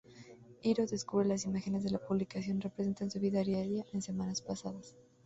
[0.63, 4.95] Hiro descubre las imágenes de la publicación representan su vida diaria en semanas pasadas.